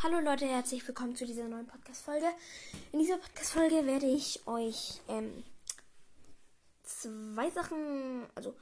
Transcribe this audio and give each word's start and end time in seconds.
Hallo 0.00 0.20
Leute, 0.20 0.46
herzlich 0.46 0.86
willkommen 0.86 1.16
zu 1.16 1.26
dieser 1.26 1.48
neuen 1.48 1.66
Podcast-Folge. 1.66 2.26
In 2.92 3.00
dieser 3.00 3.16
Podcast-Folge 3.16 3.84
werde 3.84 4.06
ich 4.06 4.46
euch 4.46 5.00
ähm, 5.08 5.42
zwei 6.84 7.50
Sachen, 7.50 8.24
also 8.36 8.54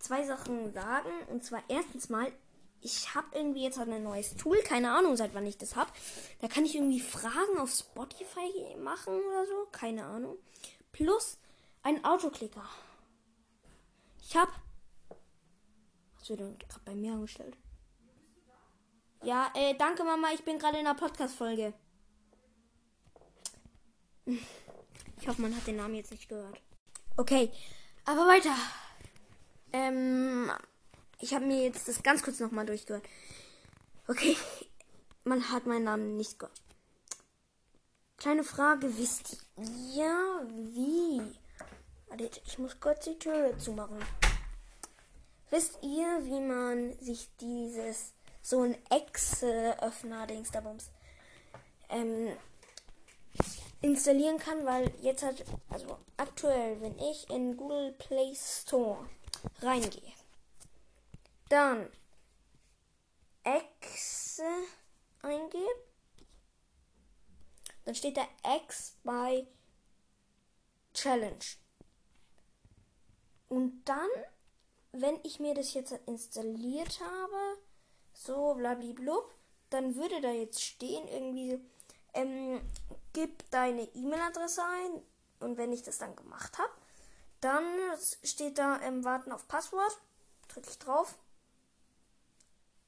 zwei 0.00 0.26
Sachen 0.26 0.72
sagen. 0.72 1.10
Und 1.28 1.44
zwar 1.44 1.62
erstens 1.68 2.08
mal, 2.08 2.32
ich 2.80 3.14
habe 3.14 3.28
irgendwie 3.36 3.62
jetzt 3.62 3.78
halt 3.78 3.88
ein 3.88 4.02
neues 4.02 4.34
Tool, 4.34 4.58
keine 4.62 4.90
Ahnung, 4.90 5.16
seit 5.16 5.32
wann 5.32 5.46
ich 5.46 5.56
das 5.56 5.76
habe. 5.76 5.92
Da 6.40 6.48
kann 6.48 6.64
ich 6.64 6.74
irgendwie 6.74 6.98
Fragen 6.98 7.56
auf 7.58 7.70
Spotify 7.70 8.76
machen 8.76 9.14
oder 9.14 9.46
so, 9.46 9.68
keine 9.70 10.04
Ahnung. 10.04 10.36
Plus 10.90 11.38
ein 11.84 12.04
Autoklicker. 12.04 12.68
Ich 14.20 14.34
habe. 14.34 14.50
Was 16.18 16.28
wird 16.30 16.40
denn 16.40 16.58
gerade 16.58 16.80
bei 16.84 16.96
mir 16.96 17.12
angestellt? 17.12 17.56
Ja, 19.24 19.50
äh, 19.54 19.74
danke 19.78 20.04
Mama, 20.04 20.28
ich 20.34 20.44
bin 20.44 20.58
gerade 20.58 20.78
in 20.78 20.86
einer 20.86 20.94
Podcast-Folge. 20.98 21.72
Ich 24.26 25.26
hoffe, 25.26 25.40
man 25.40 25.56
hat 25.56 25.66
den 25.66 25.76
Namen 25.76 25.94
jetzt 25.94 26.10
nicht 26.10 26.28
gehört. 26.28 26.60
Okay, 27.16 27.50
aber 28.04 28.26
weiter. 28.26 28.54
Ähm, 29.72 30.52
ich 31.20 31.32
habe 31.32 31.46
mir 31.46 31.62
jetzt 31.62 31.88
das 31.88 32.02
ganz 32.02 32.22
kurz 32.22 32.38
nochmal 32.38 32.66
durchgehört. 32.66 33.04
Okay, 34.08 34.36
man 35.24 35.48
hat 35.50 35.64
meinen 35.64 35.84
Namen 35.84 36.18
nicht 36.18 36.38
gehört. 36.38 36.60
Kleine 38.18 38.44
Frage, 38.44 38.98
wisst 38.98 39.38
ihr, 39.56 40.46
wie... 40.50 41.22
Warte, 42.08 42.30
ich 42.44 42.58
muss 42.58 42.78
kurz 42.78 43.06
die 43.06 43.18
Tür 43.18 43.58
zumachen. 43.58 44.04
Wisst 45.48 45.78
ihr, 45.80 46.26
wie 46.26 46.40
man 46.40 46.92
sich 46.98 47.30
dieses 47.40 48.12
so 48.44 48.60
ein 48.60 48.76
Exe-Öffner-Dings 48.90 50.50
da 50.50 50.60
Bums. 50.60 50.90
Ähm, 51.88 52.36
installieren 53.80 54.38
kann, 54.38 54.66
weil 54.66 54.92
jetzt 55.00 55.22
hat, 55.22 55.42
also 55.70 55.98
aktuell, 56.18 56.80
wenn 56.82 56.98
ich 56.98 57.28
in 57.30 57.56
Google 57.56 57.92
Play 57.92 58.34
Store. 58.34 59.08
Reingehe, 59.60 60.12
dann 61.48 61.90
Exe 63.42 64.42
eingebe, 65.22 65.84
dann 67.84 67.94
steht 67.94 68.16
da 68.16 68.26
X 68.56 68.96
bei 69.04 69.46
Challenge. 70.94 71.44
Und 73.48 73.84
dann, 73.84 74.08
wenn 74.92 75.18
ich 75.22 75.40
mir 75.40 75.54
das 75.54 75.74
jetzt 75.74 75.92
installiert 76.06 77.00
habe, 77.00 77.58
so 78.14 78.54
blablablub, 78.54 79.30
dann 79.70 79.96
würde 79.96 80.20
da 80.20 80.30
jetzt 80.30 80.62
stehen 80.62 81.06
irgendwie, 81.08 81.60
ähm, 82.14 82.60
gib 83.12 83.50
deine 83.50 83.82
E-Mail-Adresse 83.82 84.62
ein 84.64 85.02
und 85.40 85.58
wenn 85.58 85.72
ich 85.72 85.82
das 85.82 85.98
dann 85.98 86.16
gemacht 86.16 86.56
habe, 86.58 86.72
dann 87.40 87.64
steht 88.22 88.58
da 88.58 88.80
ähm, 88.80 89.04
warten 89.04 89.32
auf 89.32 89.46
Passwort, 89.48 90.00
drücke 90.48 90.70
ich 90.70 90.78
drauf, 90.78 91.18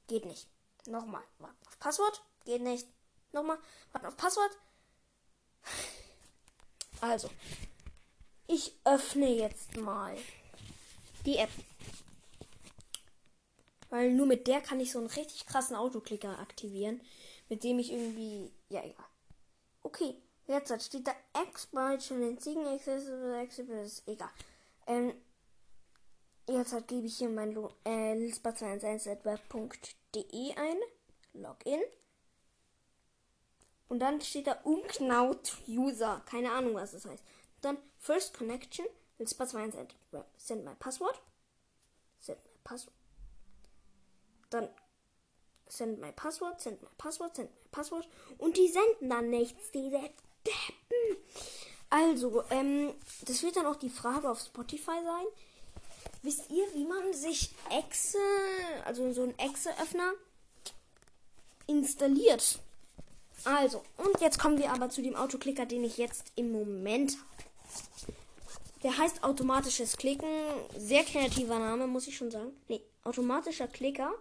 geht 0.07 0.25
nicht. 0.25 0.49
Nochmal, 0.87 1.23
warten 1.39 1.67
auf 1.67 1.79
Passwort, 1.79 2.23
geht 2.45 2.63
nicht. 2.63 2.89
Nochmal, 3.33 3.59
warten 3.93 4.07
auf 4.07 4.17
Passwort. 4.17 4.57
Also, 7.01 7.29
ich 8.47 8.73
öffne 8.85 9.29
jetzt 9.29 9.77
mal 9.77 10.17
die 11.27 11.37
App. 11.37 11.51
Weil 13.91 14.13
nur 14.13 14.27
mit 14.27 14.47
der 14.47 14.61
kann 14.61 14.79
ich 14.81 14.93
so 14.93 14.99
einen 14.99 15.09
richtig 15.09 15.47
krassen 15.47 15.75
Autoklicker 15.77 16.39
aktivieren, 16.39 17.01
mit 17.49 17.65
dem 17.65 17.79
ich 17.79 17.93
irgendwie. 17.93 18.53
Ja, 18.69 18.85
egal. 18.85 19.07
Okay, 19.83 20.17
jetzt 20.49 20.85
steht 20.85 21.07
da 21.07 21.13
by 21.73 21.97
Challenge 21.99 22.71
Accessible 22.71 23.39
Accessible 23.39 23.91
egal. 24.07 24.31
Ähm, 24.87 25.15
jetzt 26.49 26.73
halt 26.73 26.89
gebe 26.89 27.07
ich 27.07 27.19
hier 27.19 27.29
mein 27.29 27.53
Lo 27.53 27.71
äh, 27.85 28.15
lispa211.web.de 28.15 30.57
ein. 30.57 30.79
Login. 31.35 31.83
Und 33.89 34.01
dann 34.01 34.21
steht 34.21 34.49
da 34.49 34.55
Unknaut 34.65 35.59
User. 35.69 36.21
Keine 36.27 36.51
Ahnung, 36.51 36.75
was 36.75 36.91
das 36.93 37.05
heißt. 37.05 37.23
Dann 37.61 37.79
First 37.99 38.35
Connection. 38.35 38.87
Lispa211 39.21 39.91
Send 40.37 40.65
my 40.65 40.75
Passwort. 40.75 41.23
Send 42.19 42.43
my 42.45 42.51
Passwort 42.65 42.97
dann 44.51 44.69
send 45.69 46.01
my 46.01 46.13
Passwort, 46.13 46.61
send 46.61 46.81
my 46.83 46.89
Passwort, 46.99 47.37
send 47.37 47.51
my 47.51 47.69
Passwort. 47.71 48.09
Und 48.39 48.57
die 48.57 48.69
senden 48.69 49.11
dann 49.11 49.31
nichts, 49.31 49.71
diese 49.73 50.01
Deppen. 50.45 51.17
Also, 51.91 52.45
ähm, 52.51 52.95
das 53.27 53.43
wird 53.43 53.57
dann 53.57 53.67
auch 53.67 53.77
die 53.77 53.91
Frage 53.91 54.31
auf 54.31 54.41
Spotify 54.41 54.99
sein. 55.05 55.27
Wisst 56.23 56.51
ihr, 56.51 56.65
wie 56.75 56.85
man 56.85 57.13
sich 57.13 57.51
Exe, 57.71 58.19
also 58.85 59.13
so 59.13 59.23
ein 59.23 59.39
Exe-Öffner 59.39 60.13
installiert? 61.67 62.59
Also, 63.45 63.83
und 63.99 64.21
jetzt 64.21 64.39
kommen 64.39 64.59
wir 64.59 64.73
aber 64.73 64.89
zu 64.89 65.03
dem 65.03 65.15
Autoklicker, 65.15 65.67
den 65.67 65.85
ich 65.85 65.99
jetzt 65.99 66.33
im 66.35 66.51
Moment 66.51 67.13
habe. 67.13 68.17
Der 68.83 68.99
heißt 68.99 69.25
automatisches 69.25 69.97
Klicken. 69.97 70.29
Sehr 70.77 71.05
kreativer 71.05 71.59
Name, 71.59 71.87
muss 71.87 72.09
ich 72.09 72.17
schon 72.17 72.31
sagen. 72.31 72.53
Nee, 72.69 72.83
automatischer 73.05 73.69
Klicker 73.69 74.13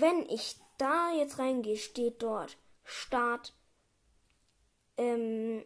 wenn 0.00 0.28
ich 0.28 0.56
da 0.78 1.12
jetzt 1.12 1.38
reingehe, 1.38 1.76
steht 1.76 2.22
dort 2.22 2.56
Start. 2.84 3.54
Ähm, 4.96 5.64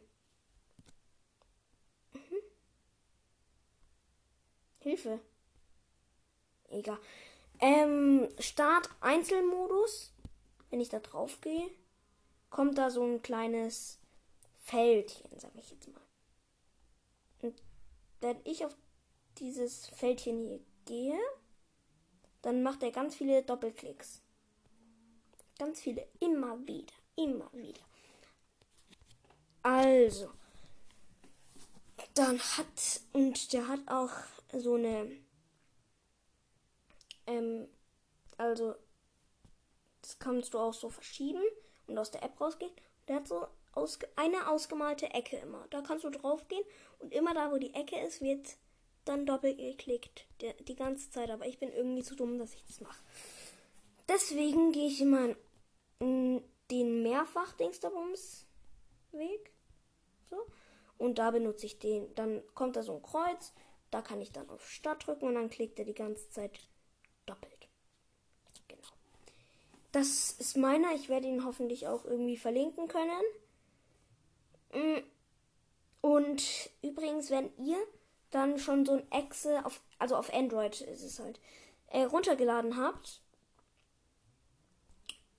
mhm. 2.13 2.43
Hilfe. 4.79 5.21
Egal. 6.69 6.99
Ähm, 7.61 8.29
Start 8.39 8.89
Einzelmodus. 9.01 10.13
Wenn 10.71 10.81
ich 10.81 10.91
da 10.91 11.01
drauf 11.01 11.41
gehe, 11.41 11.71
kommt 12.51 12.79
da 12.79 12.91
so 12.91 13.03
ein 13.03 13.23
kleines 13.23 13.99
Fältchen, 14.59 15.31
sag 15.39 15.55
ich 15.57 15.71
jetzt 15.71 15.89
mal. 15.89 16.03
Und 17.41 17.63
wenn 18.21 18.39
ich 18.45 18.65
auf 18.65 18.77
dieses 19.39 19.87
Fältchen 19.89 20.47
hier 20.47 20.61
gehe, 20.85 21.19
dann 22.43 22.63
macht 22.63 22.83
er 22.83 22.91
ganz 22.91 23.17
viele 23.17 23.43
Doppelklicks. 23.43 24.23
Ganz 25.59 25.81
viele. 25.81 26.07
Immer 26.21 26.67
wieder. 26.67 26.95
Immer 27.17 27.51
wieder. 27.53 27.83
Also. 29.63 30.31
Dann 32.15 32.39
hat. 32.39 33.01
Und 33.13 33.53
der 33.53 33.69
hat 33.69 33.81
auch 33.89 34.13
so 34.53 34.75
eine. 34.75 35.11
Ähm, 37.27 37.69
also. 38.37 38.77
Das 40.01 40.19
kannst 40.19 40.55
du 40.55 40.59
auch 40.59 40.73
so 40.73 40.89
verschieben 40.89 41.43
und 41.87 41.99
aus 41.99 42.11
der 42.11 42.23
App 42.23 42.41
rausgehen. 42.41 42.73
Der 43.09 43.17
hat 43.17 43.29
so 43.29 43.47
ausge 43.73 44.09
eine 44.17 44.49
ausgemalte 44.49 45.07
Ecke 45.11 45.37
immer. 45.37 45.67
Da 45.71 45.83
kannst 45.83 46.05
du 46.05 46.11
drauf 46.11 46.47
gehen 46.49 46.65
und 46.99 47.13
immer 47.13 47.35
da, 47.35 47.53
wo 47.53 47.59
die 47.59 47.75
Ecke 47.75 47.99
ist, 47.99 48.21
wird 48.21 48.57
dann 49.09 49.27
doppelt 49.27 49.59
geklickt. 49.59 50.27
Die, 50.41 50.77
ganze 50.77 51.11
Zeit, 51.11 51.31
aber 51.31 51.47
ich 51.47 51.59
bin 51.59 51.73
irgendwie 51.73 52.03
zu 52.03 52.15
dumm, 52.15 52.39
dass 52.39 52.55
ich 52.55 52.63
das 52.65 52.81
mache. 52.81 53.03
Deswegen 54.09 54.73
gehe 54.73 54.89
ich 54.89 55.01
immer 55.01 55.35
in 55.99 56.43
den 56.71 57.03
Mehrfach-Dingsterbums-Weg. 57.03 59.53
So. 60.29 60.37
Und 60.99 61.19
da 61.19 61.31
benutze 61.31 61.65
ich 61.67 61.79
den. 61.79 62.15
Dann 62.15 62.43
kommt 62.55 62.77
da 62.77 62.83
so 62.83 62.95
ein 62.95 63.03
Kreuz. 63.03 63.55
Da 63.91 64.03
kann 64.03 64.21
ich 64.21 64.33
dann 64.33 64.51
auf 64.51 64.69
Start 64.69 65.07
drücken 65.07 65.29
und 65.29 65.35
dann 65.35 65.49
klickt 65.51 65.79
er 65.79 65.87
die 65.87 65.95
ganze 65.95 66.29
Zeit 66.31 66.59
doppelt. 67.25 67.69
Genau. 68.69 68.89
Das 69.93 70.33
ist 70.33 70.57
meiner. 70.57 70.93
Ich 70.95 71.09
werde 71.09 71.29
ihn 71.29 71.45
hoffentlich 71.45 71.87
auch 71.87 72.05
irgendwie 72.05 72.37
verlinken 72.37 72.89
können. 72.89 73.23
Mm. 74.73 74.99
Und 76.01 76.71
übrigens, 76.83 77.31
wenn 77.31 77.51
ihr 77.59 77.79
dann 78.31 78.59
schon 78.59 78.85
so 78.85 78.93
ein 78.93 79.11
Exe 79.13 79.65
auf, 79.65 79.81
also 79.99 80.17
auf 80.17 80.33
Android 80.33 80.81
ist 80.81 81.03
es 81.03 81.19
halt, 81.19 81.41
äh, 81.89 82.03
runtergeladen 82.03 82.77
habt. 82.77 83.23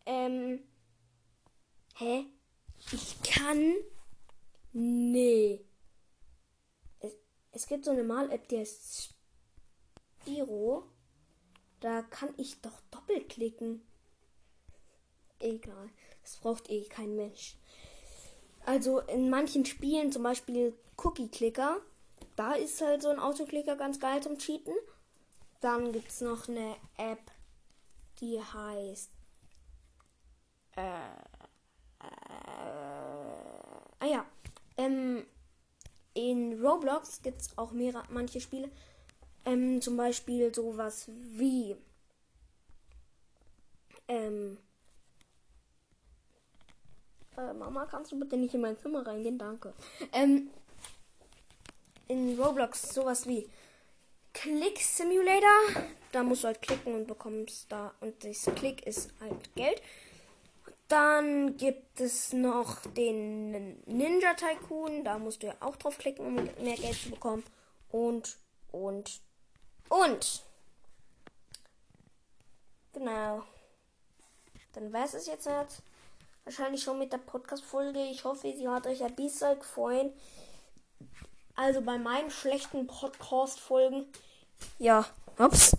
Ähm, 0.06 0.64
hä? 1.96 2.26
Ich 2.92 3.22
kann. 3.22 3.74
Nee. 4.74 5.66
Es, 7.00 7.14
es 7.52 7.68
gibt 7.68 7.86
so 7.86 7.92
eine 7.92 8.04
Mal-App, 8.04 8.48
die 8.48 8.58
heißt 8.58 9.14
Spiro. 10.22 10.84
Da 11.80 12.02
kann 12.02 12.34
ich 12.38 12.60
doch 12.62 12.82
doppelklicken. 12.92 13.82
Egal. 15.40 15.90
Das 16.24 16.38
braucht 16.38 16.70
eh 16.70 16.86
kein 16.86 17.16
Mensch. 17.16 17.56
Also 18.66 19.00
in 19.00 19.30
manchen 19.30 19.66
Spielen, 19.66 20.12
zum 20.12 20.24
Beispiel 20.24 20.78
Cookie 20.98 21.30
Clicker, 21.30 21.82
da 22.40 22.54
ist 22.54 22.80
halt 22.80 23.02
so 23.02 23.10
ein 23.10 23.20
Autoklicker 23.20 23.76
ganz 23.76 24.00
geil 24.00 24.24
zum 24.24 24.38
Cheaten. 24.38 24.74
Dann 25.60 25.92
gibt 25.92 26.08
es 26.08 26.22
noch 26.22 26.48
eine 26.48 26.78
App, 26.96 27.20
die 28.22 28.40
heißt. 28.42 29.10
Äh, 30.78 30.82
äh, 30.82 32.06
ah 34.00 34.06
ja. 34.06 34.26
Ähm, 34.78 35.26
in 36.14 36.66
Roblox 36.66 37.22
gibt 37.22 37.42
es 37.42 37.58
auch 37.58 37.74
mehrere, 37.74 38.06
manche 38.08 38.40
Spiele. 38.40 38.72
Ähm, 39.44 39.82
zum 39.82 39.98
Beispiel 39.98 40.56
sowas 40.56 41.10
wie. 41.10 41.76
Ähm, 44.08 44.58
äh, 47.36 47.52
Mama, 47.52 47.86
kannst 47.86 48.14
du 48.14 48.20
bitte 48.20 48.38
nicht 48.38 48.54
in 48.54 48.62
mein 48.62 48.78
Zimmer 48.78 49.06
reingehen? 49.06 49.38
Danke. 49.38 49.74
Ähm, 50.14 50.50
in 52.10 52.38
Roblox 52.40 52.94
sowas 52.94 53.26
wie 53.28 53.50
Click 54.34 54.80
Simulator. 54.80 55.84
Da 56.12 56.24
musst 56.24 56.44
du 56.44 56.48
halt 56.48 56.62
klicken 56.62 56.94
und 56.94 57.08
bekommst 57.08 57.72
da. 57.72 57.94
Und 58.02 58.24
das 58.24 58.50
Klick 58.56 58.86
ist 58.86 59.12
halt 59.22 59.56
Geld. 59.56 59.82
Dann 60.88 61.56
gibt 61.56 62.02
es 62.02 62.34
noch 62.34 62.82
den 62.98 63.80
Ninja 63.86 64.34
Tycoon. 64.34 65.04
Da 65.04 65.20
musst 65.20 65.44
du 65.44 65.48
ja 65.48 65.56
auch 65.60 65.76
draufklicken, 65.76 66.26
um 66.26 66.36
mehr 66.36 66.76
Geld 66.76 67.00
zu 67.00 67.12
bekommen. 67.12 67.44
Und, 67.90 68.38
und, 68.72 69.22
und. 69.90 70.44
Genau. 72.94 73.44
Dann 74.74 74.92
weiß 74.92 75.14
es 75.14 75.28
jetzt 75.28 75.46
nicht. 75.46 75.84
Wahrscheinlich 76.44 76.82
schon 76.82 76.98
mit 76.98 77.14
der 77.14 77.20
Podcast-Folge. 77.20 78.04
Ich 78.06 78.24
hoffe, 78.24 78.52
sie 78.52 78.68
hat 78.68 78.88
euch 78.88 79.04
ein 79.04 79.16
bisschen 79.16 79.60
gefallen. 79.60 80.12
Also 81.60 81.82
bei 81.82 81.98
meinen 81.98 82.32
schlechten 82.32 82.88
Podcast-Folgen. 82.88 84.06
Ja, 84.78 85.06
ups. 85.38 85.76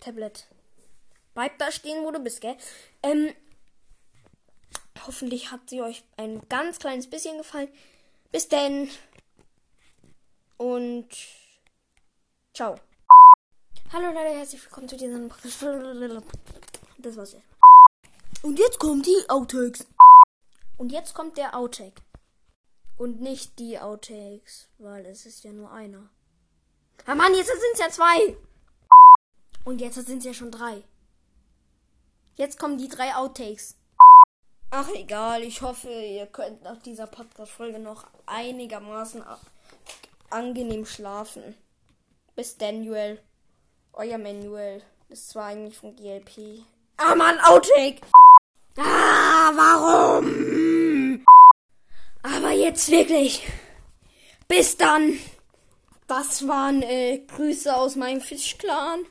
Tablet. 0.00 0.46
Bleib 1.34 1.58
da 1.58 1.70
stehen, 1.70 2.02
wo 2.02 2.10
du 2.10 2.18
bist, 2.18 2.40
gell? 2.40 2.56
Ähm, 3.02 3.34
hoffentlich 5.06 5.52
hat 5.52 5.68
sie 5.68 5.82
euch 5.82 6.02
ein 6.16 6.40
ganz 6.48 6.78
kleines 6.78 7.10
bisschen 7.10 7.36
gefallen. 7.36 7.68
Bis 8.32 8.48
denn. 8.48 8.88
Und 10.56 11.10
ciao. 12.54 12.76
Hallo 13.92 14.06
Leute, 14.06 14.34
herzlich 14.34 14.64
willkommen 14.64 14.88
zu 14.88 14.96
diesem. 14.96 15.28
Das 15.28 17.16
war's 17.18 17.32
jetzt. 17.34 17.44
Und 18.42 18.58
jetzt 18.58 18.78
kommen 18.78 19.02
die 19.02 19.28
Outtakes. 19.28 19.86
Und 20.78 20.90
jetzt 20.90 21.12
kommt 21.12 21.36
der 21.36 21.54
Outtake. 21.54 22.00
Und 23.00 23.22
nicht 23.22 23.58
die 23.58 23.78
Outtakes, 23.78 24.68
weil 24.76 25.06
es 25.06 25.24
ist 25.24 25.42
ja 25.42 25.54
nur 25.54 25.72
einer. 25.72 26.10
Ah 27.06 27.14
Mann, 27.14 27.34
jetzt 27.34 27.46
sind 27.46 27.72
es 27.72 27.78
ja 27.78 27.88
zwei. 27.88 28.36
Und 29.64 29.80
jetzt 29.80 29.94
sind 29.94 30.18
es 30.18 30.24
ja 30.26 30.34
schon 30.34 30.50
drei. 30.50 30.84
Jetzt 32.34 32.58
kommen 32.58 32.76
die 32.76 32.88
drei 32.88 33.14
Outtakes. 33.14 33.78
Ach 34.70 34.86
egal, 34.90 35.42
ich 35.44 35.62
hoffe, 35.62 35.90
ihr 35.90 36.26
könnt 36.26 36.62
nach 36.62 36.76
dieser 36.82 37.06
Podcast-Folge 37.06 37.78
noch 37.78 38.06
einigermaßen 38.26 39.24
angenehm 40.28 40.84
schlafen. 40.84 41.54
Bis 42.36 42.58
Daniel. 42.58 43.18
Euer 43.94 44.18
Manuel. 44.18 44.82
Das 45.08 45.34
war 45.34 45.46
eigentlich 45.46 45.78
von 45.78 45.96
GLP. 45.96 46.66
Ah 46.98 47.14
Mann, 47.14 47.40
Outtake! 47.40 48.02
Ah, 48.76 49.52
warum? 49.54 50.59
Jetzt 52.60 52.90
wirklich. 52.90 53.42
Bis 54.46 54.76
dann. 54.76 55.18
Das 56.06 56.46
waren 56.46 56.82
äh, 56.82 57.24
Grüße 57.26 57.74
aus 57.74 57.96
meinem 57.96 58.20
Fischclan. 58.20 59.06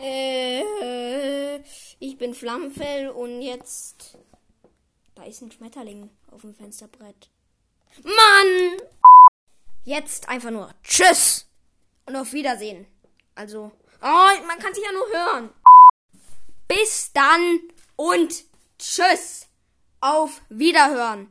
Äh, 0.00 1.56
ich 1.98 2.16
bin 2.16 2.32
Flammenfell 2.32 3.10
und 3.10 3.42
jetzt. 3.42 4.16
Da 5.14 5.24
ist 5.24 5.42
ein 5.42 5.52
Schmetterling 5.52 6.08
auf 6.30 6.40
dem 6.40 6.54
Fensterbrett. 6.54 7.28
Mann! 8.02 8.80
Jetzt 9.84 10.30
einfach 10.30 10.50
nur 10.50 10.70
Tschüss 10.82 11.46
und 12.06 12.16
auf 12.16 12.32
Wiedersehen. 12.32 12.86
Also, 13.34 13.70
oh, 14.00 14.46
man 14.46 14.58
kann 14.60 14.72
sich 14.72 14.82
ja 14.82 14.92
nur 14.92 15.08
hören. 15.08 15.50
Bis 16.68 17.12
dann 17.12 17.60
und 17.96 18.44
Tschüss. 18.78 19.46
Auf 20.00 20.40
Wiederhören. 20.48 21.28